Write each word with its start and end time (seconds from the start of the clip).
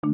Hey 0.00 0.10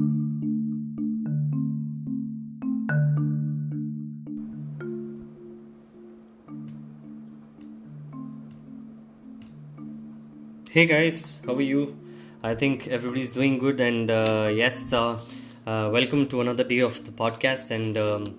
guys, 10.87 11.43
how 11.45 11.55
are 11.55 11.61
you? 11.61 11.99
I 12.43 12.55
think 12.55 12.89
everybody's 12.89 13.29
doing 13.29 13.59
good, 13.59 13.79
and 13.81 14.11
uh, 14.11 14.51
yes, 14.55 14.91
uh, 14.95 15.21
uh, 15.67 15.91
welcome 15.93 16.29
to 16.29 16.41
another 16.41 16.65
day 16.65 16.81
of 16.81 17.05
the 17.05 17.11
podcast. 17.11 17.71
And 17.71 17.99
um, 17.99 18.39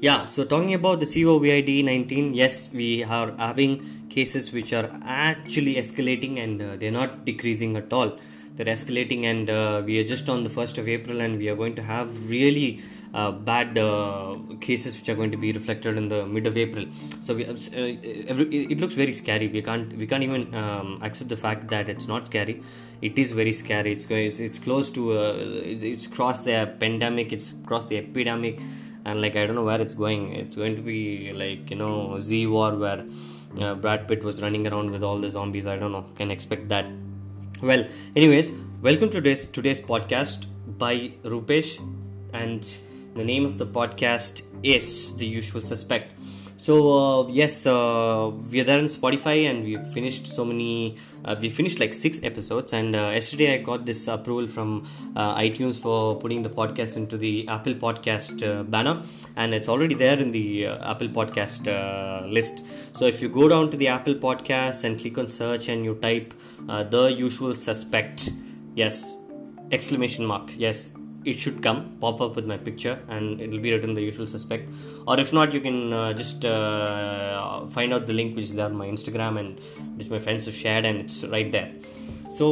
yeah, 0.00 0.24
so 0.24 0.44
talking 0.44 0.72
about 0.72 1.00
the 1.00 1.04
COVID 1.04 1.84
19, 1.84 2.32
yes, 2.32 2.72
we 2.72 3.04
are 3.04 3.32
having 3.36 4.08
cases 4.08 4.50
which 4.50 4.72
are 4.72 4.88
actually 5.04 5.74
escalating 5.74 6.38
and 6.38 6.62
uh, 6.62 6.76
they're 6.76 6.90
not 6.90 7.26
decreasing 7.26 7.76
at 7.76 7.92
all. 7.92 8.18
They're 8.56 8.66
escalating, 8.66 9.24
and 9.24 9.50
uh, 9.50 9.82
we 9.84 9.98
are 9.98 10.04
just 10.04 10.28
on 10.28 10.44
the 10.44 10.50
1st 10.50 10.78
of 10.78 10.88
April, 10.88 11.20
and 11.20 11.38
we 11.38 11.48
are 11.48 11.56
going 11.56 11.74
to 11.74 11.82
have 11.82 12.30
really 12.30 12.80
uh, 13.12 13.30
bad 13.30 13.78
uh, 13.78 14.36
cases 14.60 14.96
which 14.96 15.08
are 15.08 15.14
going 15.14 15.30
to 15.30 15.36
be 15.36 15.50
reflected 15.52 15.96
in 15.96 16.08
the 16.08 16.26
mid 16.26 16.46
of 16.46 16.56
April. 16.56 16.84
So 17.20 17.34
we, 17.34 17.46
uh, 17.46 17.54
every, 18.28 18.46
it 18.46 18.80
looks 18.80 18.94
very 18.94 19.12
scary. 19.12 19.48
We 19.48 19.62
can't 19.62 19.92
we 19.96 20.06
can't 20.06 20.24
even 20.24 20.54
um, 20.54 20.98
accept 21.02 21.30
the 21.30 21.36
fact 21.36 21.68
that 21.68 21.88
it's 21.88 22.08
not 22.08 22.26
scary. 22.26 22.60
It 23.02 23.18
is 23.18 23.32
very 23.32 23.52
scary. 23.52 23.92
It's 23.92 24.06
going 24.06 24.26
it's, 24.26 24.40
it's 24.40 24.58
close 24.58 24.90
to 24.92 25.12
uh, 25.18 25.34
it's, 25.72 25.82
it's 25.82 26.06
crossed 26.06 26.44
the 26.44 26.72
pandemic. 26.78 27.32
It's 27.32 27.54
crossed 27.66 27.88
the 27.88 27.98
epidemic, 27.98 28.60
and 29.04 29.20
like 29.20 29.36
I 29.36 29.46
don't 29.46 29.54
know 29.54 29.64
where 29.64 29.80
it's 29.80 29.94
going. 29.94 30.32
It's 30.34 30.56
going 30.56 30.76
to 30.76 30.82
be 30.82 31.32
like 31.32 31.70
you 31.70 31.76
know 31.76 32.18
Z 32.18 32.46
War 32.46 32.76
where. 32.76 33.04
Uh, 33.56 33.72
Brad 33.72 34.08
Pitt 34.08 34.24
was 34.24 34.42
running 34.42 34.66
around 34.66 34.90
with 34.90 35.04
all 35.04 35.16
the 35.16 35.30
zombies. 35.30 35.68
I 35.68 35.76
don't 35.76 35.92
know. 35.92 36.04
Can 36.16 36.32
expect 36.32 36.68
that. 36.70 36.86
Well, 37.64 37.86
anyways, 38.14 38.52
welcome 38.82 39.08
to 39.08 39.22
today's 39.22 39.46
today's 39.46 39.80
podcast 39.80 40.48
by 40.76 41.12
Rupesh 41.24 41.80
and 42.34 42.62
the 43.14 43.24
name 43.24 43.46
of 43.46 43.56
the 43.56 43.64
podcast 43.64 44.42
is 44.62 45.16
The 45.16 45.24
Usual 45.24 45.62
Suspect. 45.62 46.12
So 46.64 46.74
uh, 46.98 47.28
yes, 47.28 47.66
uh, 47.66 48.32
we 48.50 48.58
are 48.58 48.64
there 48.64 48.78
on 48.78 48.86
Spotify, 48.86 49.50
and 49.50 49.62
we've 49.66 49.86
finished 49.88 50.26
so 50.26 50.46
many. 50.46 50.96
Uh, 51.22 51.36
we 51.38 51.50
finished 51.50 51.78
like 51.78 51.92
six 51.92 52.22
episodes, 52.22 52.72
and 52.72 52.96
uh, 52.96 53.10
yesterday 53.12 53.52
I 53.52 53.58
got 53.58 53.84
this 53.84 54.08
approval 54.08 54.48
from 54.48 54.82
uh, 55.14 55.36
iTunes 55.36 55.78
for 55.78 56.16
putting 56.18 56.40
the 56.40 56.48
podcast 56.48 56.96
into 56.96 57.18
the 57.18 57.46
Apple 57.48 57.74
Podcast 57.74 58.42
uh, 58.48 58.62
banner, 58.62 59.02
and 59.36 59.52
it's 59.52 59.68
already 59.68 59.94
there 59.94 60.18
in 60.18 60.30
the 60.30 60.64
Apple 60.92 61.08
Podcast 61.08 61.68
list. 62.32 62.64
So 62.96 63.04
if 63.04 63.20
you 63.20 63.28
go 63.28 63.46
down 63.46 63.70
to 63.70 63.76
the 63.76 63.88
Apple 63.88 64.14
Podcast 64.14 64.84
and 64.84 64.98
click 64.98 65.18
on 65.18 65.28
search, 65.28 65.68
and 65.68 65.84
you 65.84 65.96
type 65.96 66.32
"The 66.66 67.14
Usual 67.14 67.52
Suspect," 67.52 68.30
yes, 68.74 69.18
exclamation 69.70 70.24
mark, 70.24 70.48
yes, 70.56 70.88
it 71.24 71.34
should 71.34 71.62
come 71.62 71.96
pop 72.00 72.20
up 72.20 72.36
with 72.36 72.46
my 72.46 72.56
picture 72.56 72.98
and 73.08 73.40
it'll 73.40 73.60
be 73.60 73.72
written 73.72 73.94
the 73.94 74.02
usual 74.02 74.26
suspect. 74.26 74.68
Or 75.06 75.18
if 75.18 75.32
not 75.32 75.52
you 75.52 75.60
can 75.60 75.92
uh, 75.92 76.12
just 76.12 76.44
uh, 76.44 77.66
find 77.66 77.92
out 77.92 78.06
the 78.06 78.12
link 78.12 78.36
which 78.36 78.44
is 78.44 78.54
there 78.54 78.66
on 78.66 78.76
my 78.76 78.86
instagram 78.86 79.38
and 79.40 79.60
which 79.98 80.10
my 80.10 80.18
friends 80.18 80.46
have 80.46 80.54
shared 80.54 80.84
and 80.84 80.98
it's 80.98 81.24
right 81.24 81.50
there. 81.50 81.70
So 82.30 82.46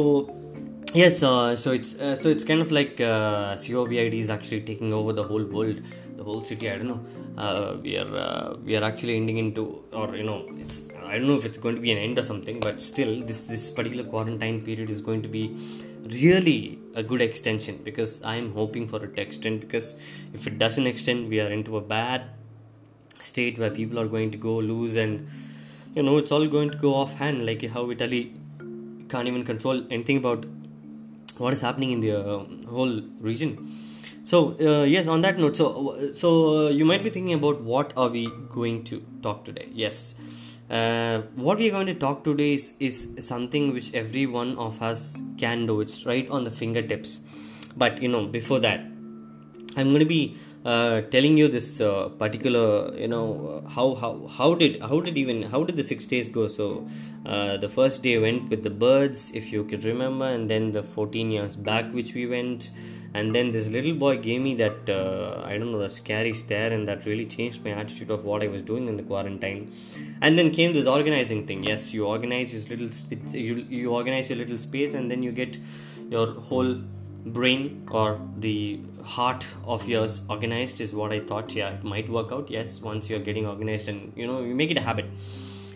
yes 0.93 1.23
uh, 1.23 1.55
so 1.55 1.71
it's 1.71 1.99
uh, 1.99 2.15
so 2.15 2.29
it's 2.29 2.43
kind 2.43 2.61
of 2.61 2.71
like 2.71 3.01
uh, 3.01 3.55
covid 3.55 4.13
is 4.13 4.29
actually 4.29 4.61
taking 4.61 4.93
over 4.93 5.13
the 5.13 5.23
whole 5.23 5.43
world 5.43 5.81
the 6.17 6.23
whole 6.23 6.43
city. 6.43 6.69
I 6.69 6.77
don't 6.77 6.87
know. 6.87 7.01
Uh, 7.37 7.77
we 7.81 7.97
are 7.97 8.15
uh, 8.15 8.55
we 8.63 8.75
are 8.77 8.83
actually 8.83 9.15
ending 9.15 9.37
into 9.37 9.83
or 9.91 10.15
you 10.15 10.23
know 10.23 10.45
it's 10.63 10.87
i 11.03 11.17
don't 11.17 11.27
know 11.27 11.37
if 11.41 11.45
it's 11.45 11.57
going 11.63 11.75
to 11.75 11.81
be 11.81 11.91
an 11.91 11.97
end 11.97 12.19
or 12.21 12.25
something 12.31 12.59
but 12.59 12.79
still 12.79 13.11
this 13.29 13.39
this 13.47 13.63
particular 13.77 14.03
quarantine 14.03 14.59
period 14.67 14.89
is 14.95 15.01
going 15.01 15.21
to 15.23 15.27
be 15.37 15.43
really 16.09 16.79
a 16.95 17.03
good 17.03 17.21
extension 17.21 17.79
because 17.83 18.21
I 18.23 18.35
am 18.35 18.53
hoping 18.53 18.87
for 18.87 19.03
it 19.03 19.15
to 19.15 19.21
extend 19.21 19.61
because 19.61 19.99
if 20.33 20.47
it 20.47 20.57
doesn't 20.57 20.87
extend, 20.87 21.29
we 21.29 21.39
are 21.39 21.49
into 21.49 21.77
a 21.77 21.81
bad 21.81 22.29
state 23.19 23.57
where 23.57 23.69
people 23.69 23.99
are 23.99 24.07
going 24.07 24.31
to 24.31 24.37
go 24.37 24.57
loose 24.57 24.95
and 24.95 25.27
you 25.95 26.03
know 26.03 26.17
it's 26.17 26.31
all 26.31 26.47
going 26.47 26.69
to 26.69 26.77
go 26.77 26.93
off 26.93 27.17
hand 27.17 27.45
like 27.45 27.65
how 27.69 27.89
Italy 27.89 28.33
can't 29.09 29.27
even 29.27 29.43
control 29.45 29.83
anything 29.89 30.17
about 30.17 30.45
what 31.37 31.53
is 31.53 31.61
happening 31.61 31.91
in 31.91 31.99
the 31.99 32.11
uh, 32.11 32.45
whole 32.69 33.01
region. 33.19 33.57
So 34.23 34.55
uh, 34.59 34.83
yes, 34.83 35.07
on 35.07 35.21
that 35.21 35.37
note, 35.37 35.55
so 35.55 36.13
so 36.13 36.67
uh, 36.67 36.69
you 36.69 36.85
might 36.85 37.03
be 37.03 37.09
thinking 37.09 37.33
about 37.33 37.61
what 37.61 37.93
are 37.97 38.09
we 38.09 38.27
going 38.49 38.83
to 38.85 39.03
talk 39.21 39.45
today? 39.45 39.67
Yes 39.71 40.52
uh, 40.73 41.21
what 41.35 41.59
we 41.59 41.67
are 41.69 41.71
going 41.71 41.87
to 41.87 41.93
talk 41.93 42.23
today 42.23 42.55
is, 42.55 42.73
is 42.79 43.15
something 43.19 43.73
which 43.73 43.93
every 43.93 44.25
one 44.25 44.57
of 44.57 44.81
us 44.81 45.21
can 45.37 45.67
do. 45.67 45.81
It's 45.81 46.05
right 46.05 46.27
on 46.29 46.43
the 46.43 46.49
fingertips. 46.49 47.71
But 47.77 48.01
you 48.01 48.09
know 48.09 48.25
before 48.27 48.59
that 48.59 48.92
i'm 49.77 49.89
going 49.89 49.99
to 50.07 50.13
be 50.17 50.35
uh, 50.65 51.01
telling 51.13 51.37
you 51.37 51.47
this 51.47 51.81
uh, 51.81 52.07
particular 52.23 52.95
you 52.95 53.07
know 53.07 53.61
how 53.75 53.95
how 53.95 54.27
how 54.37 54.55
did 54.55 54.81
how 54.81 54.99
did 55.01 55.17
even 55.17 55.41
how 55.43 55.63
did 55.63 55.75
the 55.75 55.83
six 55.83 56.05
days 56.05 56.29
go? 56.29 56.47
So 56.47 56.87
uh, 57.25 57.57
the 57.57 57.69
first 57.69 58.01
day 58.03 58.17
went 58.17 58.49
with 58.49 58.63
the 58.63 58.69
birds 58.69 59.31
if 59.33 59.51
you 59.51 59.65
could 59.65 59.83
remember 59.83 60.25
and 60.25 60.49
then 60.49 60.71
the 60.71 60.83
14 60.83 61.31
years 61.31 61.55
back 61.55 61.93
which 61.93 62.13
we 62.13 62.25
went. 62.27 62.71
And 63.15 63.35
then 63.35 63.51
this 63.51 63.69
little 63.69 63.93
boy 63.93 64.17
gave 64.17 64.41
me 64.41 64.55
that 64.55 64.89
uh, 64.89 65.43
i 65.45 65.57
don't 65.57 65.71
know 65.71 65.79
the 65.79 65.89
scary 65.89 66.33
stare 66.33 66.71
and 66.71 66.87
that 66.87 67.05
really 67.05 67.25
changed 67.25 67.63
my 67.63 67.71
attitude 67.71 68.09
of 68.09 68.25
what 68.25 68.41
i 68.41 68.47
was 68.47 68.63
doing 68.63 68.87
in 68.87 68.97
the 68.97 69.03
quarantine. 69.03 69.71
And 70.21 70.39
then 70.39 70.49
came 70.51 70.73
this 70.73 70.87
organizing 70.87 71.45
thing. 71.45 71.61
Yes 71.63 71.93
you 71.93 72.07
organize 72.07 72.53
your 72.53 72.77
little 72.77 72.91
sp- 72.95 73.35
you, 73.35 73.65
you 73.69 73.91
organize 73.91 74.29
your 74.29 74.39
little 74.39 74.57
space 74.57 74.93
and 74.93 75.11
then 75.11 75.21
you 75.21 75.31
get 75.31 75.59
your 76.09 76.27
whole 76.49 76.75
brain 77.25 77.87
or 77.91 78.19
the 78.37 78.79
heart 79.03 79.45
of 79.65 79.87
yours 79.87 80.21
organized 80.29 80.81
is 80.81 80.93
what 80.93 81.11
i 81.11 81.19
thought. 81.19 81.55
Yeah 81.55 81.69
it 81.69 81.83
might 81.83 82.09
work 82.09 82.31
out. 82.31 82.49
Yes 82.49 82.81
once 82.81 83.09
you're 83.09 83.19
getting 83.19 83.45
organized 83.45 83.87
and 83.87 84.13
you 84.15 84.27
know 84.27 84.41
you 84.43 84.55
make 84.55 84.71
it 84.71 84.77
a 84.77 84.81
habit. 84.81 85.05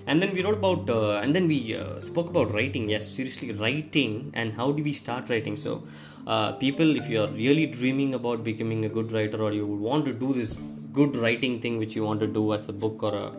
And 0.05 0.21
then 0.21 0.33
we 0.33 0.41
wrote 0.41 0.55
about 0.55 0.89
uh, 0.89 1.19
and 1.19 1.35
then 1.35 1.47
we 1.47 1.75
uh, 1.75 1.99
spoke 1.99 2.29
about 2.29 2.51
writing. 2.53 2.89
Yes 2.89 3.09
seriously 3.09 3.51
writing. 3.51 4.31
And 4.33 4.55
how 4.55 4.71
do 4.71 4.83
we 4.83 4.93
start 4.93 5.29
writing? 5.29 5.57
So 5.57 5.83
uh, 6.25 6.53
people 6.53 6.95
if 6.95 7.09
you 7.09 7.21
are 7.23 7.27
really 7.29 7.65
dreaming 7.65 8.13
about 8.13 8.43
becoming 8.43 8.85
a 8.85 8.89
good 8.89 9.11
writer 9.11 9.41
or 9.41 9.53
you 9.53 9.65
want 9.65 10.05
to 10.05 10.13
do 10.13 10.33
this 10.33 10.57
good 10.93 11.15
writing 11.15 11.59
thing 11.59 11.77
which 11.77 11.95
you 11.95 12.03
want 12.03 12.19
to 12.19 12.27
do 12.27 12.53
as 12.53 12.67
a 12.69 12.73
book 12.73 13.03
or 13.03 13.13
a, 13.15 13.31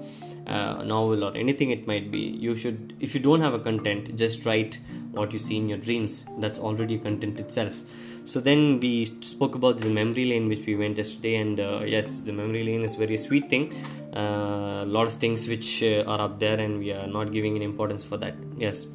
a 0.48 0.84
novel 0.84 1.24
or 1.24 1.34
anything 1.36 1.70
it 1.70 1.86
might 1.86 2.10
be 2.10 2.18
you 2.18 2.54
should 2.56 2.94
if 3.00 3.14
you 3.14 3.20
don't 3.20 3.40
have 3.40 3.54
a 3.54 3.58
content 3.58 4.14
just 4.16 4.44
write 4.46 4.80
what 5.12 5.32
you 5.32 5.38
see 5.38 5.56
in 5.56 5.68
your 5.68 5.78
dreams. 5.78 6.24
That's 6.38 6.58
already 6.58 6.98
content 6.98 7.40
itself. 7.40 7.82
So 8.24 8.40
then 8.40 8.78
we 8.80 9.06
spoke 9.32 9.54
about 9.54 9.78
the 9.78 9.88
memory 9.88 10.26
lane 10.26 10.48
which 10.48 10.64
we 10.66 10.76
went 10.76 10.98
yesterday 10.98 11.36
and 11.36 11.58
uh, 11.58 11.80
yes 11.84 12.20
the 12.20 12.32
memory 12.32 12.62
lane 12.62 12.82
is 12.82 12.94
very 12.94 13.16
sweet 13.16 13.48
thing. 13.48 13.72
A 14.12 14.20
uh, 14.20 14.84
lot 14.86 15.06
of 15.06 15.14
things 15.14 15.48
which 15.48 15.82
uh, 15.82 16.04
are 16.12 16.20
up 16.20 16.38
there 16.38 16.58
and 16.58 16.78
we 16.78 16.92
are 16.92 17.06
not 17.06 17.32
giving 17.32 17.56
an 17.56 17.62
importance 17.62 18.04
for 18.04 18.16
that. 18.18 18.34
Yes. 18.56 18.86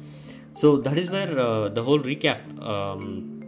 So 0.54 0.76
that 0.78 0.98
is 0.98 1.10
where 1.10 1.38
uh, 1.38 1.68
the 1.68 1.82
whole 1.82 1.98
recap 1.98 2.40
um, 2.62 3.42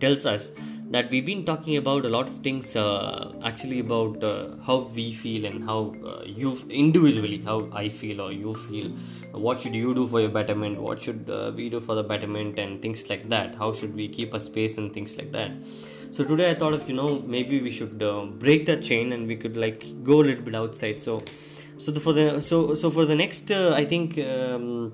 tells 0.00 0.26
us 0.26 0.52
that 0.94 1.10
we've 1.10 1.26
been 1.26 1.44
talking 1.44 1.76
about 1.76 2.04
a 2.08 2.08
lot 2.08 2.28
of 2.28 2.36
things 2.46 2.76
uh, 2.76 3.32
actually 3.42 3.80
about 3.80 4.22
uh, 4.22 4.50
how 4.66 4.76
we 4.96 5.06
feel 5.12 5.44
and 5.44 5.64
how 5.68 5.78
uh, 6.10 6.22
you 6.24 6.50
individually 6.82 7.38
how 7.48 7.56
i 7.72 7.88
feel 7.88 8.20
or 8.26 8.30
you 8.32 8.54
feel. 8.54 8.88
What 9.44 9.60
should 9.60 9.74
you 9.74 9.92
do 9.98 10.06
for 10.06 10.20
your 10.20 10.32
betterment? 10.36 10.80
What 10.80 11.02
should 11.02 11.28
uh, 11.28 11.50
we 11.56 11.68
do 11.68 11.80
for 11.80 11.96
the 11.96 12.04
betterment 12.04 12.60
and 12.64 12.80
things 12.80 13.00
like 13.10 13.28
that? 13.30 13.56
How 13.62 13.72
should 13.72 13.96
we 13.96 14.06
keep 14.16 14.34
a 14.34 14.40
space 14.40 14.78
and 14.78 14.92
things 14.96 15.16
like 15.18 15.32
that? 15.32 15.50
So 16.16 16.22
today 16.32 16.50
i 16.50 16.54
thought 16.60 16.74
of 16.78 16.88
you 16.88 16.96
know 17.00 17.10
maybe 17.36 17.60
we 17.66 17.72
should 17.78 18.00
uh, 18.10 18.26
break 18.44 18.66
that 18.66 18.82
chain 18.90 19.12
and 19.16 19.26
we 19.32 19.36
could 19.44 19.56
like 19.66 19.80
go 20.10 20.20
a 20.20 20.26
little 20.28 20.44
bit 20.50 20.54
outside. 20.62 21.00
So 21.06 21.22
so 21.76 21.90
the, 21.90 22.00
for 22.00 22.12
the 22.12 22.40
so 22.40 22.74
so 22.74 22.90
for 22.96 23.04
the 23.04 23.16
next 23.16 23.50
uh, 23.50 23.72
i 23.82 23.84
think 23.84 24.16
um, 24.18 24.92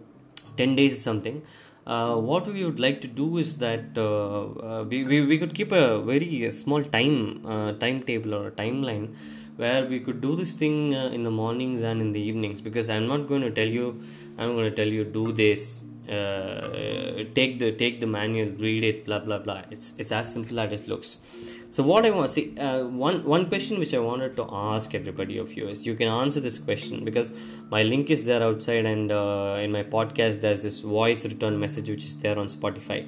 10 0.56 0.77
days 0.77 0.93
or 0.99 1.03
something 1.09 1.43
uh, 1.87 2.17
what 2.17 2.47
we 2.47 2.65
would 2.65 2.81
like 2.81 3.01
to 3.01 3.09
do 3.09 3.39
is 3.39 3.57
that 3.59 3.97
uh, 3.97 4.81
uh, 4.81 4.85
we, 4.85 5.05
we, 5.05 5.23
we 5.23 5.39
could 5.39 5.55
keep 5.55 5.73
a 5.73 5.99
very 6.01 6.51
small 6.53 6.83
time 6.83 7.44
uh, 7.47 7.73
timetable 7.73 8.35
or 8.35 8.49
a 8.49 8.50
timeline 8.50 9.15
where 9.56 9.85
we 9.87 10.00
could 10.00 10.21
do 10.21 10.37
this 10.37 10.55
thing 10.55 10.94
uh, 10.94 11.09
in 11.09 11.23
the 11.23 11.31
mornings 11.31 11.82
and 11.82 12.00
in 12.00 12.12
the 12.12 12.21
evenings. 12.21 12.61
Because 12.61 12.91
i'm 12.91 13.06
not 13.06 13.29
going 13.29 13.43
to 13.43 13.50
tell 13.50 13.67
you 13.67 14.00
i'm 14.38 14.55
going 14.55 14.71
to 14.71 14.77
tell 14.77 14.88
you 14.88 15.05
do 15.05 15.32
this 15.32 15.85
uh, 16.09 17.25
take 17.35 17.59
the 17.59 17.73
take 17.73 18.00
the 18.00 18.06
manual 18.06 18.50
read 18.59 18.85
it 18.85 19.05
blah 19.05 19.21
blah 19.21 19.38
blah. 19.38 19.62
It's 19.71 19.97
it's 19.99 20.12
as 20.12 20.33
simple 20.33 20.59
as 20.61 20.73
it 20.73 20.88
looks 20.88 21.50
so 21.70 21.82
what 21.82 22.05
i 22.05 22.11
want 22.11 22.28
see 22.28 22.44
uh, 22.58 22.82
one 23.06 23.25
one 23.25 23.46
question 23.46 23.78
which 23.78 23.94
i 23.94 23.99
wanted 23.99 24.34
to 24.37 24.44
ask 24.50 24.94
everybody 24.94 25.38
of 25.38 25.52
you 25.56 25.69
is 25.69 25.87
you 25.87 25.94
can 25.94 26.08
answer 26.08 26.40
this 26.40 26.58
question 26.58 27.05
because 27.05 27.32
my 27.70 27.82
link 27.82 28.11
is 28.11 28.25
there 28.25 28.43
outside 28.43 28.84
and 28.84 29.12
uh, 29.12 29.56
in 29.64 29.70
my 29.70 29.82
podcast 29.82 30.40
there's 30.40 30.62
this 30.64 30.81
voice 30.81 31.25
return 31.25 31.58
message 31.58 31.88
which 31.88 32.05
is 32.05 32.17
there 32.17 32.38
on 32.38 32.46
spotify. 32.46 33.00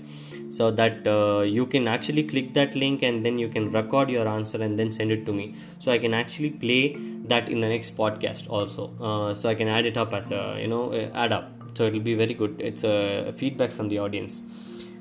So 0.56 0.70
that 0.70 1.06
uh, 1.08 1.40
you 1.40 1.66
can 1.66 1.88
actually 1.88 2.24
click 2.24 2.52
that 2.54 2.76
link 2.76 3.02
and 3.02 3.24
then 3.24 3.38
you 3.38 3.48
can 3.48 3.70
record 3.72 4.10
your 4.10 4.28
answer 4.28 4.62
and 4.62 4.78
then 4.78 4.92
send 4.92 5.10
it 5.10 5.24
to 5.26 5.32
me. 5.32 5.54
So 5.78 5.90
i 5.90 5.98
can 5.98 6.14
actually 6.14 6.50
play 6.50 6.96
that 7.32 7.48
in 7.48 7.60
the 7.60 7.68
next 7.68 7.96
podcast 7.96 8.50
also. 8.50 8.92
Uh, 9.00 9.34
so 9.34 9.48
i 9.48 9.54
can 9.54 9.68
add 9.68 9.86
it 9.86 9.96
up 9.96 10.14
as 10.14 10.30
a 10.30 10.58
you 10.60 10.68
know 10.68 10.84
add 11.14 11.32
up. 11.32 11.50
So 11.74 11.86
it'll 11.86 12.00
be 12.00 12.14
very 12.14 12.34
good. 12.34 12.60
It's 12.60 12.84
a 12.84 13.32
feedback 13.32 13.72
from 13.72 13.88
the 13.88 13.98
audience. 13.98 14.42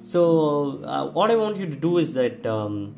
So 0.03 0.81
uh, 0.83 1.05
what 1.07 1.29
i 1.29 1.35
want 1.35 1.57
you 1.57 1.67
to 1.67 1.75
do 1.75 1.97
is 1.99 2.13
that 2.13 2.45
um, 2.47 2.95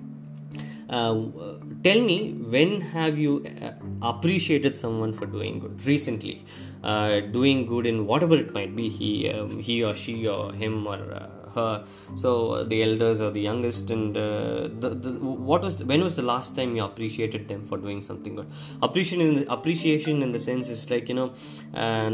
uh, 0.98 1.58
tell 1.84 2.02
me 2.02 2.18
when 2.56 2.82
have 2.96 3.18
you 3.18 3.46
uh, 3.46 3.72
appreciated 4.02 4.76
someone 4.76 5.14
for 5.14 5.26
doing 5.26 5.60
good? 5.60 5.86
Recently. 5.86 6.44
Uh, 6.84 7.22
doing 7.36 7.66
good 7.66 7.86
in 7.86 8.06
whatever 8.06 8.36
it 8.36 8.54
might 8.54 8.76
be 8.76 8.90
he 8.90 9.30
um, 9.30 9.52
he 9.68 9.76
or 9.82 9.96
she 9.96 10.28
or 10.28 10.52
him 10.52 10.86
or 10.86 10.98
uh, 11.20 11.30
her. 11.56 11.86
So 12.16 12.30
uh, 12.56 12.64
the 12.64 12.84
elders 12.84 13.22
or 13.22 13.32
the 13.32 13.40
youngest 13.40 13.90
and 13.90 14.14
the, 14.14 14.70
the 14.82 15.12
what 15.22 15.62
was 15.62 15.78
the, 15.78 15.86
when 15.86 16.04
was 16.04 16.18
the 16.18 16.24
last 16.32 16.58
time 16.58 16.76
you 16.76 16.84
appreciated 16.84 17.48
them 17.48 17.64
for 17.66 17.78
doing 17.78 18.02
something 18.02 18.36
good? 18.36 18.52
Appreciation 18.82 19.22
in 19.28 19.36
the, 19.36 19.54
appreciation 19.54 20.22
in 20.22 20.34
the 20.34 20.40
sense 20.40 20.70
is 20.70 20.92
like 20.92 21.08
you 21.08 21.16
know 21.16 21.32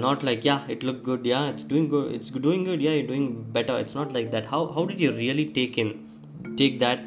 not 0.05 0.23
like 0.29 0.45
yeah 0.45 0.61
it 0.67 0.83
looked 0.83 1.03
good 1.03 1.25
yeah 1.25 1.49
it's 1.49 1.63
doing 1.63 1.89
good 1.89 2.13
it's 2.13 2.29
doing 2.29 2.63
good 2.63 2.79
yeah 2.79 2.91
you're 2.91 3.07
doing 3.07 3.41
better. 3.57 3.75
It's 3.79 3.95
not 3.95 4.13
like 4.13 4.29
that. 4.35 4.45
How 4.45 4.67
how 4.67 4.85
did 4.85 5.01
you 5.01 5.13
really 5.13 5.47
take 5.47 5.79
in 5.79 5.89
take 6.57 6.77
that 6.85 6.99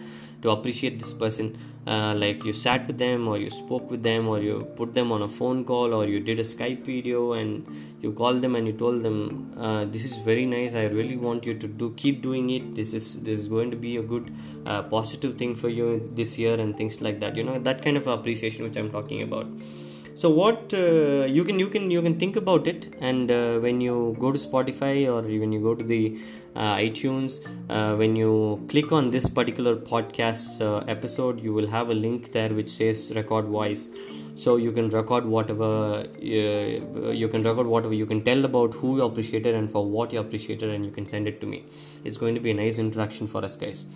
to 0.42 0.50
appreciate 0.50 0.98
this 0.98 1.14
person 1.14 1.56
uh, 1.86 2.14
like 2.14 2.44
you 2.44 2.52
sat 2.52 2.86
with 2.86 2.98
them 2.98 3.26
or 3.26 3.38
you 3.38 3.50
spoke 3.50 3.90
with 3.90 4.02
them 4.02 4.28
or 4.28 4.38
you 4.40 4.66
put 4.76 4.94
them 4.94 5.10
on 5.10 5.22
a 5.22 5.28
phone 5.28 5.64
call 5.64 5.92
or 5.94 6.06
you 6.06 6.20
did 6.20 6.38
a 6.38 6.42
skype 6.42 6.84
video 6.84 7.32
and 7.32 7.66
you 8.00 8.12
called 8.12 8.40
them 8.40 8.54
and 8.54 8.66
you 8.66 8.72
told 8.72 9.02
them 9.02 9.52
uh, 9.58 9.84
this 9.84 10.04
is 10.04 10.18
very 10.18 10.46
nice. 10.46 10.74
I 10.74 10.84
really 10.84 11.16
want 11.16 11.44
you 11.44 11.54
to 11.54 11.68
do 11.68 11.92
keep 11.96 12.22
doing 12.22 12.50
it. 12.50 12.74
This 12.74 12.94
is 12.94 13.22
this 13.22 13.38
is 13.38 13.48
going 13.48 13.70
to 13.70 13.76
be 13.76 13.96
a 13.96 14.02
good 14.02 14.30
uh, 14.64 14.82
positive 14.82 15.36
thing 15.36 15.54
for 15.56 15.68
you 15.68 16.10
this 16.14 16.38
year 16.38 16.58
and 16.58 16.76
things 16.76 17.00
like 17.00 17.18
that. 17.20 17.36
You 17.36 17.44
know 17.44 17.58
that 17.58 17.82
kind 17.82 17.96
of 17.96 18.06
appreciation 18.06 18.64
which 18.64 18.76
i'm 18.76 18.90
talking 18.90 19.22
about 19.22 19.46
so 20.14 20.30
what 20.30 20.74
uh, 20.74 21.24
you 21.36 21.44
can 21.44 21.58
you 21.58 21.68
can 21.68 21.90
you 21.90 22.02
can 22.02 22.18
think 22.18 22.36
about 22.36 22.66
it 22.66 22.94
and 23.00 23.30
uh, 23.30 23.58
when 23.58 23.80
you 23.80 24.16
go 24.18 24.30
to 24.32 24.38
spotify 24.38 25.06
or 25.12 25.22
when 25.22 25.52
you 25.52 25.60
go 25.60 25.74
to 25.74 25.84
the 25.84 26.18
uh, 26.54 26.76
itunes 26.76 27.40
uh, 27.70 27.94
when 27.96 28.14
you 28.14 28.64
click 28.68 28.92
on 28.92 29.10
this 29.10 29.28
particular 29.28 29.76
podcast 29.76 30.60
uh, 30.60 30.84
episode 30.86 31.40
you 31.40 31.52
will 31.52 31.66
have 31.66 31.90
a 31.90 31.94
link 31.94 32.32
there 32.32 32.50
which 32.50 32.70
says 32.70 33.12
record 33.16 33.46
voice. 33.46 33.88
So 34.34 34.56
you 34.56 34.72
can 34.72 34.88
record 34.88 35.26
whatever 35.26 36.06
uh, 36.06 36.22
you 36.22 37.28
can 37.28 37.42
record 37.42 37.66
whatever 37.66 37.92
you 37.94 38.06
can 38.06 38.22
tell 38.22 38.44
about 38.46 38.72
who 38.74 38.96
you 38.96 39.04
appreciated 39.04 39.54
and 39.54 39.70
for 39.70 39.84
what 39.86 40.12
you 40.12 40.20
appreciated 40.20 40.70
and 40.70 40.86
you 40.86 40.90
can 40.90 41.04
send 41.04 41.28
it 41.28 41.40
to 41.42 41.46
me. 41.46 41.64
It's 42.04 42.16
going 42.16 42.34
to 42.34 42.40
be 42.40 42.50
a 42.50 42.54
nice 42.54 42.78
interaction 42.78 43.26
for 43.26 43.44
us 43.44 43.56
guys 43.56 43.86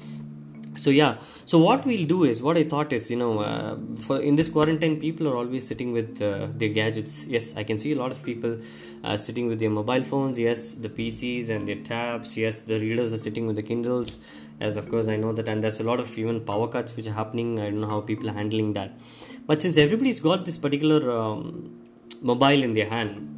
so 0.76 0.90
yeah. 0.90 1.17
So 1.50 1.58
what 1.58 1.87
we'll 1.87 2.06
do 2.06 2.25
is 2.25 2.43
what 2.43 2.56
i 2.56 2.64
thought 2.64 2.93
is 2.93 3.11
you 3.11 3.17
know 3.17 3.40
uh, 3.40 3.76
for 4.05 4.20
in 4.20 4.37
this 4.37 4.49
quarantine 4.49 4.99
people 5.00 5.28
are 5.28 5.37
always 5.37 5.67
sitting 5.67 5.93
with 5.93 6.23
uh, 6.23 6.49
their 6.61 6.69
gadgets. 6.69 7.26
Yes 7.26 7.56
i 7.56 7.64
can 7.64 7.78
see 7.78 7.93
a 7.93 7.99
lot 8.02 8.11
of 8.11 8.23
people 8.25 8.58
uh, 9.05 9.17
sitting 9.17 9.46
with 9.49 9.58
their 9.58 9.70
mobile 9.70 10.02
phones. 10.02 10.38
Yes 10.38 10.75
the 10.87 10.88
pcs 10.88 11.50
and 11.50 11.67
their 11.69 11.82
tabs. 11.93 12.37
Yes 12.37 12.62
the 12.62 12.78
readers 12.78 13.12
are 13.12 13.23
sitting 13.26 13.46
with 13.46 13.56
the 13.56 13.62
kindles. 13.62 14.19
As 14.61 14.76
of 14.76 14.88
course 14.88 15.08
i 15.08 15.17
know 15.17 15.32
that. 15.32 15.49
And 15.49 15.62
there's 15.62 15.81
a 15.81 15.84
lot 15.84 16.00
of 16.00 16.19
even 16.19 16.40
power 16.40 16.69
cuts 16.69 16.96
which 16.96 17.06
are 17.06 17.19
happening. 17.23 17.58
I 17.61 17.70
don't 17.70 17.81
know 17.81 17.88
how 17.88 18.00
people 18.00 18.31
are 18.31 18.38
handling 18.43 18.73
that. 18.75 18.99
But 19.46 19.62
since 19.62 19.76
everybody's 19.76 20.20
got 20.20 20.44
this 20.44 20.58
particular 20.58 21.11
um, 21.11 21.81
mobile 22.23 22.62
in 22.62 22.73
their 22.73 22.88
hand 22.88 23.32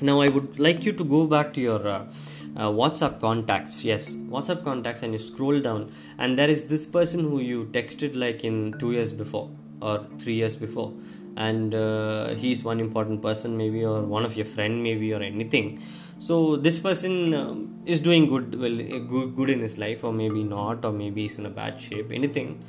now 0.00 0.20
i 0.20 0.28
would 0.28 0.58
like 0.58 0.84
you 0.84 0.92
to 0.92 1.04
go 1.04 1.26
back 1.26 1.52
to 1.54 1.60
your 1.60 1.80
uh, 2.56 2.68
WhatsApp 2.68 3.20
contacts. 3.20 3.84
Yes, 3.84 4.14
WhatsApp 4.14 4.64
contacts, 4.64 5.02
and 5.02 5.12
you 5.12 5.18
scroll 5.18 5.60
down, 5.60 5.90
and 6.18 6.38
there 6.38 6.50
is 6.50 6.66
this 6.66 6.86
person 6.86 7.20
who 7.20 7.40
you 7.40 7.66
texted 7.66 8.16
like 8.16 8.44
in 8.44 8.74
two 8.78 8.92
years 8.92 9.12
before 9.12 9.50
or 9.80 10.06
three 10.18 10.34
years 10.34 10.56
before, 10.56 10.92
and 11.36 11.74
uh, 11.74 12.28
he's 12.34 12.64
one 12.64 12.80
important 12.80 13.20
person, 13.22 13.56
maybe, 13.56 13.84
or 13.84 14.02
one 14.02 14.24
of 14.24 14.36
your 14.36 14.46
friend, 14.46 14.82
maybe, 14.82 15.12
or 15.12 15.22
anything. 15.22 15.80
So 16.18 16.56
this 16.56 16.78
person 16.78 17.34
um, 17.34 17.82
is 17.84 18.00
doing 18.00 18.28
good, 18.28 18.58
well, 18.58 18.76
good, 18.76 19.36
good 19.36 19.50
in 19.50 19.60
his 19.60 19.76
life, 19.78 20.04
or 20.04 20.12
maybe 20.12 20.42
not, 20.42 20.84
or 20.84 20.92
maybe 20.92 21.22
he's 21.22 21.38
in 21.38 21.46
a 21.46 21.50
bad 21.50 21.78
shape. 21.78 22.12
Anything. 22.12 22.62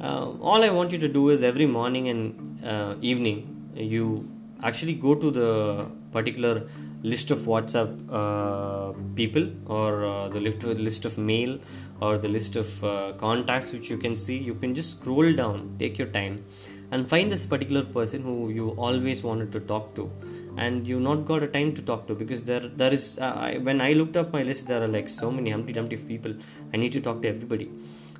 Uh, 0.00 0.32
all 0.40 0.62
I 0.62 0.70
want 0.70 0.92
you 0.92 0.98
to 0.98 1.08
do 1.08 1.30
is 1.30 1.42
every 1.42 1.66
morning 1.66 2.08
and 2.08 2.64
uh, 2.64 2.96
evening 3.00 3.72
you 3.74 4.28
actually 4.62 4.94
go 4.94 5.14
to 5.14 5.30
the 5.30 5.86
particular 6.12 6.68
list 7.12 7.30
of 7.34 7.40
WhatsApp 7.52 7.90
uh, 8.20 8.92
people 9.14 9.46
or 9.66 10.04
uh, 10.04 10.28
the 10.28 10.40
list, 10.40 10.64
list 10.64 11.04
of 11.04 11.18
mail 11.18 11.58
or 12.00 12.18
the 12.18 12.28
list 12.28 12.56
of 12.56 12.68
uh, 12.84 13.12
contacts 13.16 13.72
which 13.72 13.90
you 13.90 13.98
can 13.98 14.16
see, 14.16 14.36
you 14.36 14.54
can 14.54 14.74
just 14.74 14.98
scroll 14.98 15.32
down, 15.32 15.76
take 15.78 15.98
your 15.98 16.08
time, 16.08 16.44
and 16.90 17.08
find 17.08 17.30
this 17.30 17.46
particular 17.46 17.84
person 17.84 18.22
who 18.22 18.50
you 18.50 18.70
always 18.70 19.22
wanted 19.22 19.52
to 19.52 19.60
talk 19.60 19.94
to 19.94 20.10
and 20.56 20.88
you 20.88 20.98
not 21.00 21.24
got 21.30 21.42
a 21.42 21.48
time 21.48 21.74
to 21.74 21.82
talk 21.82 22.06
to 22.08 22.14
because 22.14 22.44
there 22.44 22.68
there 22.82 22.92
is 22.98 23.18
uh, 23.18 23.34
I, 23.46 23.58
when 23.68 23.80
I 23.80 23.92
looked 23.92 24.16
up 24.16 24.32
my 24.32 24.42
list 24.42 24.68
there 24.68 24.82
are 24.82 24.92
like 24.96 25.08
so 25.08 25.30
many 25.30 25.50
Humpty 25.50 25.72
Dumpty 25.72 25.96
people. 25.96 26.34
I 26.72 26.76
need 26.76 26.92
to 26.92 27.00
talk 27.00 27.22
to 27.22 27.28
everybody. 27.28 27.70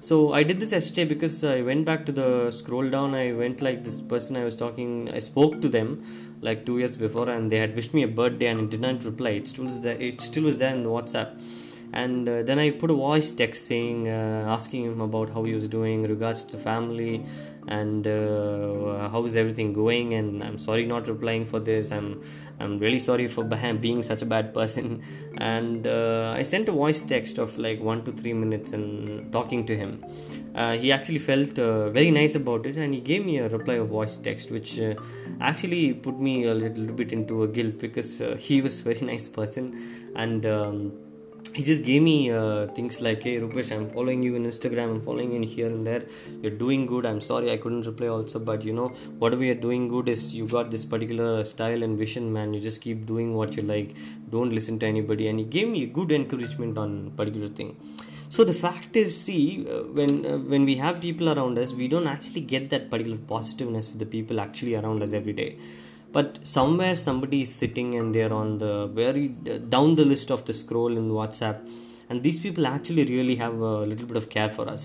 So 0.01 0.17
I 0.39 0.43
did 0.43 0.61
this 0.61 0.73
yesterday 0.73 1.05
because 1.15 1.43
I 1.43 1.63
went 1.63 1.87
back 1.87 2.05
to 2.07 2.13
the 2.13 2.51
scroll 2.51 2.89
down. 2.91 3.15
I 3.15 3.33
went 3.33 3.63
like 3.63 3.83
this 3.83 4.01
person 4.01 4.37
I 4.37 4.45
was 4.45 4.57
talking 4.57 5.11
I 5.13 5.21
spoke 5.21 5.61
to 5.63 5.69
them 5.69 6.03
like 6.41 6.67
two 6.67 6.79
years 6.79 6.97
before 6.97 7.29
and 7.29 7.51
they 7.51 7.59
had 7.59 7.75
wished 7.75 7.95
me 7.95 8.03
a 8.03 8.09
birthday 8.09 8.47
and 8.47 8.61
it 8.61 8.71
did 8.71 8.81
not 8.81 9.05
reply. 9.05 9.31
It 9.31 9.49
still 9.49 9.65
was 9.65 9.81
there 9.81 9.97
it 10.01 10.21
still 10.21 10.45
was 10.45 10.59
there 10.59 10.75
in 10.75 10.83
the 10.83 10.91
whatsapp 10.91 11.41
and 11.93 12.29
uh, 12.29 12.43
then 12.43 12.59
i 12.59 12.71
put 12.71 12.91
a 12.91 12.95
voice 12.95 13.31
text 13.31 13.67
saying 13.67 14.09
uh, 14.09 14.45
asking 14.49 14.85
him 14.85 15.01
about 15.01 15.31
how 15.31 15.45
he 15.45 15.53
was 15.53 15.69
doing 15.69 16.03
regards 16.05 16.45
to 16.45 16.57
the 16.57 16.63
family 16.63 17.25
and 17.69 18.07
uh, 18.07 19.09
how 19.09 19.25
is 19.25 19.37
everything 19.37 19.73
going 19.73 20.15
and 20.15 20.43
i'm 20.43 20.57
sorry 20.57 20.87
not 20.87 21.09
replying 21.09 21.45
for 21.45 21.59
this. 21.59 21.91
I'm 21.91 22.21
i'm 22.61 22.79
really 22.79 22.99
sorry 22.99 23.27
for 23.27 23.45
being 23.81 24.03
such 24.03 24.23
a 24.23 24.27
bad 24.27 24.55
person. 24.55 25.03
And 25.39 25.87
uh, 25.87 26.35
i 26.37 26.43
sent 26.43 26.69
a 26.69 26.73
voice 26.73 27.03
text 27.03 27.39
of 27.39 27.59
like 27.59 27.81
1 27.81 28.05
to 28.05 28.13
3 28.13 28.33
minutes 28.33 28.73
and 28.73 29.33
talking 29.33 29.67
to 29.67 29.77
him. 29.77 30.05
Uh, 30.55 30.73
he 30.73 30.91
actually 30.91 31.19
felt 31.19 31.59
uh, 31.59 31.91
very 31.91 32.11
nice 32.11 32.35
about 32.35 32.67
it 32.67 32.77
and 32.77 32.95
he 32.95 33.01
gave 33.01 33.27
me 33.27 33.39
a 33.39 33.49
reply 33.49 33.75
of 33.75 33.89
voice 33.89 34.17
text 34.17 34.51
which 34.51 34.81
actually 35.41 35.93
put 35.93 36.19
me 36.19 36.47
a 36.47 36.55
little 36.55 36.93
bit 36.93 37.13
into 37.13 37.43
a 37.43 37.49
guilt 37.49 37.79
because 37.79 38.23
he 38.39 38.63
was 38.63 38.81
a 38.81 38.85
very 38.85 39.01
nice 39.01 39.29
person. 39.29 39.75
And 40.15 40.47
um, 40.47 40.93
he 41.57 41.63
just 41.63 41.83
gave 41.85 42.03
me 42.03 42.31
uh, 42.39 42.67
things 42.77 42.97
like 43.07 43.21
hey 43.27 43.35
rupesh 43.43 43.71
i'm 43.75 43.87
following 43.95 44.23
you 44.27 44.33
on 44.39 44.45
instagram 44.53 44.89
i'm 44.95 45.03
following 45.09 45.31
you 45.35 45.41
here 45.57 45.69
and 45.75 45.87
there. 45.87 46.03
You're 46.43 46.59
doing 46.65 46.87
good. 46.87 47.07
I'm 47.11 47.21
sorry 47.21 47.51
i 47.53 47.57
couldn't 47.63 47.87
reply 47.91 48.09
also 48.09 48.39
but 48.39 48.65
you 48.69 48.75
know 48.79 48.89
whatever 49.23 49.45
you're 49.49 49.63
doing 49.69 49.89
good 49.89 50.09
is 50.15 50.35
you 50.39 50.47
got 50.47 50.71
this 50.71 50.85
particular 50.85 51.45
style 51.45 51.83
and 51.83 51.99
vision 51.99 52.33
man. 52.33 52.53
You 52.55 52.61
just 52.61 52.83
keep 52.83 53.07
doing 53.07 53.35
what 53.35 53.57
you 53.57 53.63
like. 53.63 53.95
Don't 54.31 54.53
listen 54.59 54.79
to 54.81 54.87
anybody. 54.87 55.29
And 55.29 55.39
he 55.39 55.47
gave 55.57 55.69
me 55.69 55.87
good 55.87 56.13
encouragement 56.13 56.77
on 56.79 57.11
particular 57.13 57.49
thing. 57.49 57.77
So 58.29 58.45
the 58.45 58.53
fact 58.53 58.97
is 58.97 59.19
see 59.19 59.67
uh, 59.67 59.83
when 59.99 60.27
uh, 60.27 60.39
when 60.53 60.65
we 60.71 60.77
have 60.85 61.01
people 61.01 61.29
around 61.35 61.59
us 61.65 61.73
we 61.73 61.89
don't 61.89 62.09
actually 62.15 62.43
get 62.55 62.71
that 62.71 62.91
particular 62.91 63.19
positiveness 63.35 63.89
with 63.91 64.01
the 64.05 64.11
people 64.17 64.41
actually 64.47 64.75
around 64.75 65.03
us 65.03 65.13
every 65.21 65.33
day 65.43 65.51
but 66.17 66.39
somewhere 66.57 66.95
somebody 67.09 67.39
is 67.47 67.53
sitting 67.63 67.89
and 67.99 68.15
they're 68.15 68.37
on 68.43 68.51
the 68.63 68.75
very 69.01 69.27
down 69.75 69.91
the 70.01 70.07
list 70.13 70.31
of 70.37 70.41
the 70.49 70.55
scroll 70.63 70.97
in 71.01 71.11
whatsapp. 71.19 71.59
And 72.09 72.23
these 72.27 72.39
people 72.45 72.65
actually 72.69 73.05
really 73.05 73.35
have 73.45 73.55
a 73.73 73.79
little 73.91 74.07
bit 74.11 74.17
of 74.17 74.27
care 74.35 74.49
for 74.49 74.67
us. 74.75 74.85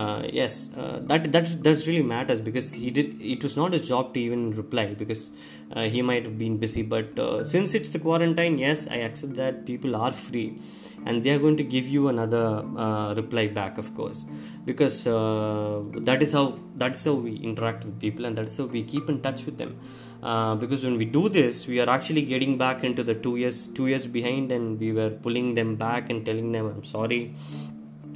Uh, 0.00 0.22
yes 0.40 0.54
uh, 0.80 1.00
that 1.10 1.22
that 1.34 1.46
that 1.64 1.78
really 1.88 2.04
matters 2.10 2.40
because 2.48 2.66
he 2.80 2.90
did 2.98 3.08
it 3.20 3.42
was 3.46 3.54
not 3.60 3.72
his 3.76 3.84
job 3.88 4.12
to 4.14 4.20
even 4.26 4.42
reply 4.60 4.84
because 5.00 5.22
uh, 5.74 5.86
he 5.94 6.02
might 6.10 6.24
have 6.28 6.38
been 6.44 6.58
busy. 6.64 6.82
But 6.94 7.18
uh, 7.18 7.42
since 7.54 7.74
it's 7.78 7.90
the 7.96 8.02
quarantine 8.06 8.58
yes 8.66 8.86
i 8.96 8.98
accept 9.08 9.34
that 9.42 9.56
people 9.70 9.96
are 10.04 10.12
free 10.26 10.50
and 11.06 11.24
they 11.24 11.32
are 11.36 11.40
going 11.46 11.56
to 11.62 11.66
give 11.74 11.88
you 11.94 12.04
another 12.14 12.44
uh, 12.84 13.14
reply 13.20 13.48
back 13.48 13.78
of 13.84 13.88
course. 13.96 14.20
Because 14.70 14.98
uh, 15.06 15.82
that 16.10 16.22
is 16.26 16.32
how 16.38 16.46
that's 16.82 17.04
how 17.08 17.14
we 17.26 17.34
interact 17.50 17.84
with 17.88 17.98
people 18.06 18.26
and 18.26 18.38
that's 18.38 18.58
how 18.62 18.68
we 18.76 18.84
keep 18.94 19.08
in 19.14 19.20
touch 19.26 19.44
with 19.48 19.58
them 19.64 19.74
uh, 20.22 20.54
because 20.54 20.84
when 20.84 20.96
we 20.98 21.04
do 21.04 21.28
this 21.28 21.66
we 21.66 21.80
are 21.80 21.88
actually 21.88 22.22
getting 22.22 22.58
back 22.58 22.84
into 22.84 23.02
the 23.02 23.14
two 23.14 23.36
years 23.36 23.66
two 23.66 23.86
years 23.86 24.06
behind 24.06 24.52
and 24.52 24.78
we 24.78 24.92
were 24.92 25.10
pulling 25.10 25.54
them 25.54 25.76
back 25.76 26.10
and 26.10 26.24
telling 26.24 26.52
them 26.52 26.66
i'm 26.66 26.84
sorry 26.84 27.34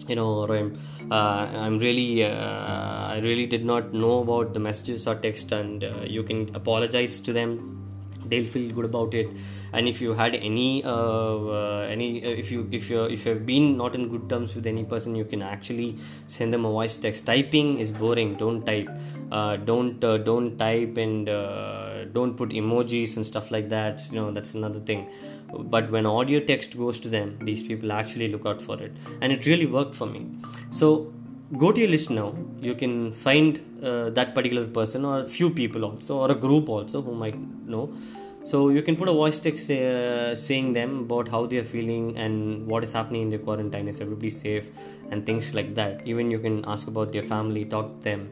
you 0.08 0.16
know 0.16 0.30
or 0.40 0.56
i'm 0.56 0.72
uh, 1.10 1.46
i'm 1.64 1.78
really 1.78 2.24
uh, 2.24 3.14
i 3.14 3.20
really 3.22 3.46
did 3.46 3.64
not 3.64 3.92
know 3.92 4.18
about 4.22 4.52
the 4.52 4.60
messages 4.60 5.06
or 5.06 5.14
text 5.14 5.52
and 5.52 5.84
uh, 5.84 6.02
you 6.06 6.22
can 6.22 6.54
apologize 6.54 7.20
to 7.20 7.32
them. 7.32 7.80
They'll 8.26 8.42
feel 8.42 8.74
good 8.74 8.86
about 8.86 9.12
it. 9.12 9.28
And 9.74 9.86
if 9.86 10.00
you 10.00 10.14
had 10.14 10.34
any 10.34 10.82
uh, 10.82 11.80
any 11.94 12.22
if 12.22 12.50
you 12.50 12.66
if 12.72 12.88
you 12.88 13.04
if 13.04 13.26
you 13.26 13.34
have 13.34 13.44
been 13.44 13.76
not 13.76 13.94
in 13.94 14.08
good 14.08 14.30
terms 14.30 14.54
with 14.54 14.66
any 14.66 14.82
person 14.82 15.14
you 15.14 15.26
can 15.26 15.42
actually 15.42 15.96
send 16.26 16.50
them 16.50 16.64
a 16.64 16.70
voice 16.70 16.96
text. 16.96 17.26
Typing 17.26 17.76
is 17.78 17.90
boring. 17.90 18.34
Don't 18.36 18.64
type. 18.64 18.88
Don't 19.66 20.00
don't 20.00 20.58
type 20.58 20.96
and 20.96 21.28
don't 22.18 22.36
put 22.40 22.50
emojis 22.60 23.16
and 23.16 23.26
stuff 23.32 23.50
like 23.50 23.68
that 23.68 24.00
you 24.10 24.16
know 24.20 24.30
that's 24.30 24.54
another 24.54 24.80
thing. 24.80 25.08
But 25.74 25.90
when 25.90 26.06
audio 26.06 26.40
text 26.40 26.76
goes 26.76 26.98
to 27.00 27.08
them 27.08 27.38
these 27.48 27.62
people 27.62 27.92
actually 27.92 28.28
look 28.28 28.46
out 28.46 28.62
for 28.62 28.80
it. 28.82 28.92
And 29.20 29.32
it 29.32 29.46
really 29.46 29.66
worked 29.66 29.94
for 29.94 30.06
me. 30.06 30.26
So 30.70 31.12
go 31.58 31.70
to 31.72 31.80
your 31.80 31.90
list 31.90 32.10
now. 32.10 32.34
You 32.60 32.74
can 32.74 33.12
find 33.12 33.60
uh, 33.82 34.10
that 34.10 34.34
particular 34.34 34.66
person 34.66 35.04
or 35.04 35.20
a 35.20 35.28
few 35.28 35.50
people 35.50 35.84
also 35.84 36.18
or 36.18 36.30
a 36.30 36.34
group 36.34 36.68
also 36.68 37.02
who 37.02 37.14
might 37.14 37.38
know. 37.66 37.92
So 38.44 38.68
you 38.68 38.82
can 38.82 38.96
put 38.96 39.08
a 39.08 39.12
voice 39.12 39.40
text 39.40 39.70
uh, 39.70 40.34
saying 40.36 40.74
them 40.74 40.98
about 41.00 41.28
how 41.28 41.46
they 41.46 41.56
are 41.56 41.64
feeling 41.64 42.18
and 42.18 42.66
what 42.66 42.84
is 42.84 42.92
happening 42.92 43.22
in 43.22 43.30
their 43.30 43.38
quarantine. 43.38 43.88
Is 43.88 44.00
everybody 44.00 44.28
safe? 44.28 44.70
And 45.10 45.24
things 45.24 45.54
like 45.54 45.74
that. 45.76 46.02
Even 46.06 46.30
you 46.30 46.38
can 46.38 46.62
ask 46.66 46.86
about 46.86 47.12
their 47.12 47.22
family 47.22 47.64
talk 47.64 48.00
to 48.00 48.04
them 48.04 48.28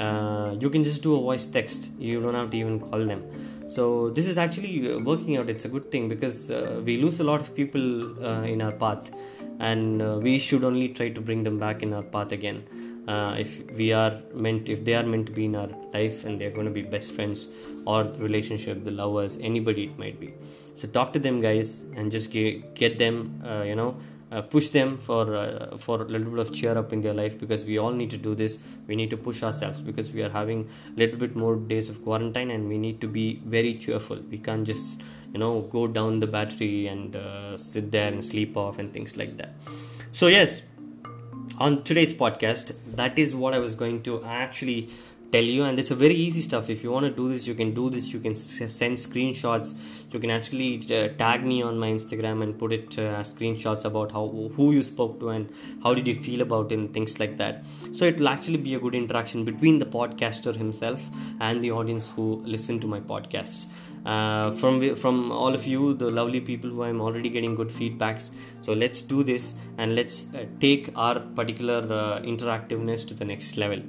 uh, 0.00 0.56
you 0.58 0.70
can 0.70 0.82
just 0.82 1.02
do 1.02 1.14
a 1.16 1.20
voice 1.20 1.46
text. 1.46 1.92
You 1.98 2.20
don't 2.20 2.34
have 2.34 2.50
to 2.50 2.56
even 2.56 2.80
call 2.80 3.04
them. 3.06 3.22
So 3.68 4.10
this 4.10 4.26
is 4.26 4.38
actually 4.38 4.96
working 4.96 5.36
out. 5.36 5.48
It's 5.48 5.64
a 5.64 5.68
good 5.68 5.90
thing 5.90 6.08
because 6.08 6.50
uh, 6.50 6.80
we 6.84 6.96
lose 6.96 7.20
a 7.20 7.24
lot 7.24 7.40
of 7.40 7.54
people 7.54 8.24
uh, 8.24 8.42
in 8.42 8.62
our 8.62 8.72
path. 8.72 9.12
And 9.60 10.00
uh, 10.02 10.18
we 10.20 10.38
should 10.38 10.64
only 10.64 10.88
try 10.88 11.10
to 11.10 11.20
bring 11.20 11.42
them 11.42 11.58
back 11.58 11.82
in 11.82 11.92
our 11.92 12.02
path 12.02 12.32
again. 12.32 12.64
Uh, 13.06 13.36
if 13.38 13.50
we 13.76 13.92
are 13.92 14.20
meant 14.34 14.68
if 14.68 14.84
they 14.84 14.94
are 14.94 15.02
meant 15.02 15.26
to 15.26 15.32
be 15.32 15.44
in 15.46 15.56
our 15.56 15.68
life 15.92 16.24
and 16.24 16.40
they're 16.40 16.50
going 16.50 16.66
to 16.66 16.72
be 16.72 16.82
best 16.82 17.12
friends 17.12 17.48
or 17.86 18.04
relationship 18.26 18.84
the 18.84 18.90
lovers 18.90 19.38
anybody 19.40 19.84
it 19.84 19.98
might 19.98 20.20
be. 20.20 20.32
So 20.74 20.86
talk 20.86 21.12
to 21.14 21.18
them 21.18 21.40
guys 21.40 21.84
and 21.96 22.12
just 22.12 22.30
get, 22.30 22.74
get 22.74 22.98
them 22.98 23.42
uh, 23.44 23.62
you 23.62 23.74
know 23.74 23.96
uh, 24.30 24.42
push 24.42 24.68
them 24.68 24.96
for 24.96 25.34
uh, 25.34 25.76
for 25.76 26.02
a 26.02 26.04
little 26.04 26.30
bit 26.30 26.38
of 26.38 26.52
cheer 26.52 26.76
up 26.78 26.92
in 26.92 27.00
their 27.00 27.14
life 27.14 27.38
because 27.38 27.64
we 27.64 27.78
all 27.78 27.92
need 27.92 28.10
to 28.10 28.16
do 28.16 28.34
this. 28.34 28.58
We 28.86 28.96
need 28.96 29.10
to 29.10 29.16
push 29.16 29.42
ourselves 29.42 29.82
because 29.82 30.12
we 30.12 30.22
are 30.22 30.30
having 30.30 30.68
a 30.94 30.98
little 30.98 31.18
bit 31.18 31.36
more 31.36 31.56
days 31.56 31.88
of 31.88 32.02
quarantine 32.02 32.50
and 32.50 32.68
we 32.68 32.78
need 32.78 33.00
to 33.00 33.08
be 33.08 33.40
very 33.44 33.74
cheerful. 33.74 34.18
We 34.30 34.38
can't 34.38 34.66
just 34.66 35.02
you 35.32 35.38
know 35.38 35.62
go 35.62 35.86
down 35.86 36.20
the 36.20 36.26
battery 36.26 36.86
and 36.86 37.16
uh, 37.16 37.56
sit 37.56 37.90
there 37.90 38.12
and 38.12 38.24
sleep 38.24 38.56
off 38.56 38.78
and 38.78 38.92
things 38.92 39.16
like 39.16 39.36
that. 39.38 39.54
So 40.12 40.28
yes 40.28 40.62
on 41.60 41.82
today's 41.82 42.10
podcast 42.10 42.72
that 42.96 43.18
is 43.18 43.34
what 43.34 43.52
i 43.52 43.58
was 43.58 43.74
going 43.74 44.02
to 44.02 44.24
actually 44.24 44.88
tell 45.32 45.42
you 45.42 45.64
and 45.64 45.78
it's 45.78 45.90
a 45.90 45.94
very 45.94 46.14
easy 46.14 46.40
stuff. 46.40 46.70
If 46.70 46.82
you 46.84 46.90
want 46.90 47.06
to 47.06 47.12
do 47.12 47.28
this 47.28 47.46
you 47.46 47.54
can 47.54 47.74
do 47.74 47.90
this. 47.90 48.12
You 48.12 48.20
can 48.20 48.34
send 48.34 48.96
screenshots. 48.96 49.74
You 50.12 50.18
can 50.18 50.30
actually 50.30 50.70
uh, 50.78 51.08
tag 51.22 51.44
me 51.44 51.62
on 51.62 51.78
my 51.78 51.88
instagram 51.88 52.42
and 52.42 52.58
put 52.58 52.72
it 52.72 52.98
uh, 52.98 53.20
screenshots 53.32 53.84
about 53.84 54.12
how 54.12 54.24
who 54.56 54.72
you 54.72 54.82
spoke 54.82 55.20
to 55.20 55.28
and 55.30 55.48
how 55.82 55.94
did 55.94 56.08
you 56.08 56.14
feel 56.14 56.40
about 56.40 56.72
it 56.72 56.78
and 56.78 56.92
things 56.92 57.20
like 57.20 57.36
that. 57.36 57.64
So 57.92 58.04
it 58.04 58.18
will 58.18 58.28
actually 58.28 58.58
be 58.58 58.74
a 58.74 58.80
good 58.80 58.94
interaction 58.94 59.44
between 59.44 59.78
the 59.78 59.86
podcaster 59.86 60.54
himself 60.54 61.08
and 61.40 61.62
the 61.62 61.70
audience 61.70 62.10
who 62.14 62.42
listen 62.44 62.80
to 62.80 62.86
my 62.86 63.00
podcasts. 63.00 63.68
Uh, 64.04 64.50
from 64.50 64.96
from 64.96 65.30
all 65.30 65.54
of 65.54 65.66
you 65.66 65.92
the 66.02 66.10
lovely 66.10 66.40
people 66.40 66.70
who 66.70 66.82
i'm 66.84 67.02
already 67.02 67.28
getting 67.28 67.54
good 67.54 67.68
feedbacks. 67.68 68.30
So 68.62 68.72
let's 68.72 69.02
do 69.02 69.22
this 69.22 69.56
and 69.76 69.94
let's 69.94 70.32
uh, 70.34 70.46
take 70.58 70.90
our 70.96 71.20
particular 71.20 71.80
uh, 71.98 72.20
interactiveness 72.22 73.06
to 73.08 73.14
the 73.14 73.26
next 73.26 73.58
level 73.58 73.82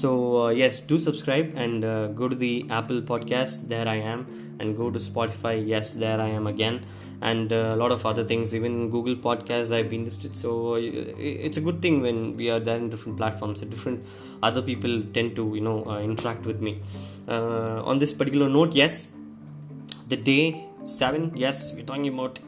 so 0.00 0.10
uh, 0.42 0.48
yes 0.48 0.80
do 0.80 0.98
subscribe 0.98 1.52
and 1.54 1.84
uh, 1.84 2.06
go 2.08 2.28
to 2.28 2.34
the 2.34 2.66
apple 2.70 3.00
podcast 3.02 3.68
there 3.68 3.86
i 3.86 3.96
am 3.96 4.26
and 4.58 4.76
go 4.76 4.90
to 4.90 4.98
spotify 4.98 5.54
yes 5.72 5.94
there 5.94 6.20
i 6.20 6.28
am 6.28 6.46
again 6.46 6.80
and 7.22 7.52
uh, 7.52 7.74
a 7.74 7.76
lot 7.76 7.92
of 7.92 8.04
other 8.04 8.24
things. 8.24 8.54
Even 8.54 8.90
google 8.90 9.14
podcasts 9.14 9.74
i've 9.74 9.88
been 9.88 10.04
listed. 10.04 10.36
So 10.36 10.74
uh, 10.74 10.80
it's 10.80 11.56
a 11.56 11.60
good 11.60 11.80
thing 11.80 12.02
when 12.02 12.36
we 12.36 12.50
are 12.50 12.58
there 12.58 12.76
in 12.76 12.90
different 12.90 13.16
platforms 13.16 13.60
different 13.60 14.04
other 14.42 14.62
people 14.70 15.02
tend 15.14 15.36
to 15.36 15.54
you 15.54 15.60
know 15.60 15.84
uh, 15.86 16.00
interact 16.00 16.44
with 16.44 16.60
me. 16.60 16.80
On 17.28 17.98
this 17.98 18.12
particular 18.12 18.48
note 18.48 18.74
yes 18.74 19.08
the 20.08 20.16
day 20.16 20.66
7 20.84 21.32
yes 21.36 21.72
we're 21.74 21.86
talking 21.90 22.08
about 22.08 22.40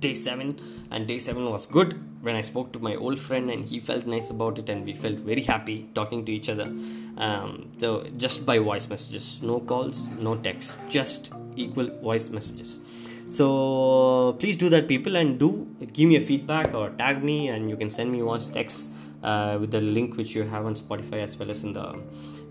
day 0.00 0.14
7 0.14 0.56
and 0.90 1.06
day 1.06 1.18
7 1.18 1.50
was 1.50 1.66
good 1.66 1.94
when 2.20 2.34
i 2.34 2.40
spoke 2.40 2.72
to 2.72 2.78
my 2.78 2.94
old 2.96 3.18
friend 3.18 3.50
and 3.50 3.68
he 3.68 3.78
felt 3.78 4.06
nice 4.06 4.30
about 4.30 4.58
it 4.58 4.68
and 4.68 4.84
we 4.84 4.94
felt 4.94 5.18
very 5.20 5.42
happy 5.42 5.88
talking 5.94 6.24
to 6.24 6.32
each 6.32 6.48
other. 6.48 6.72
Um, 7.16 7.70
so 7.76 8.04
just 8.16 8.46
by 8.46 8.58
voice 8.58 8.88
messages. 8.88 9.42
No 9.42 9.60
calls 9.60 10.08
no 10.20 10.36
text 10.36 10.78
just 10.88 11.32
equal 11.56 11.88
voice 12.00 12.30
messages. 12.30 12.80
So 13.28 14.36
please 14.38 14.56
do 14.56 14.68
that 14.70 14.88
people 14.88 15.16
and 15.16 15.38
do 15.38 15.68
give 15.92 16.08
me 16.08 16.16
a 16.16 16.20
feedback 16.20 16.74
or 16.74 16.90
tag 16.90 17.22
me 17.22 17.48
and 17.48 17.68
you 17.70 17.76
can 17.76 17.90
send 17.90 18.10
me 18.10 18.20
voice 18.20 18.48
text 18.48 18.90
uh, 19.22 19.58
with 19.60 19.70
the 19.70 19.80
link 19.80 20.16
which 20.16 20.34
you 20.34 20.44
have 20.44 20.64
on 20.64 20.74
spotify 20.74 21.18
as 21.22 21.36
well 21.38 21.50
as 21.50 21.64
in 21.64 21.72
the 21.72 22.00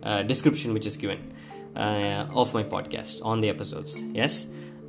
uh, 0.04 0.24
description 0.24 0.74
which 0.74 0.86
is 0.86 0.98
given 0.98 1.32
uh, 1.76 2.28
of 2.36 2.54
my 2.54 2.64
podcast 2.64 3.24
on 3.24 3.42
the 3.42 3.50
episodes. 3.50 4.02
Yes? 4.14 4.48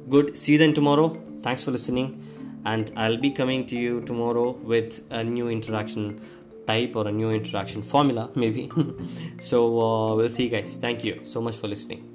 Good. 0.09 0.37
See 0.39 0.53
you 0.53 0.59
then 0.59 0.75
tomorrow. 0.75 1.09
Thanks 1.41 1.63
for 1.63 1.71
listening 1.71 2.25
and 2.65 2.91
I'll 2.97 3.17
be 3.17 3.31
coming 3.31 3.67
to 3.67 3.79
you 3.79 4.01
tomorrow 4.03 4.53
with 4.53 5.07
a 5.11 5.25
new 5.25 5.49
interaction 5.49 6.21
type 6.67 6.97
or 6.97 7.09
a 7.09 7.13
new 7.13 7.31
interaction 7.31 7.83
formula, 7.83 8.31
maybe. 8.35 8.71
so, 9.41 9.81
uh, 9.81 10.15
we'll 10.15 10.29
see 10.29 10.49
guys. 10.49 10.77
Thank 10.77 11.05
you 11.05 11.21
so 11.25 11.41
much 11.41 11.57
for 11.57 11.69
listening. 11.69 12.08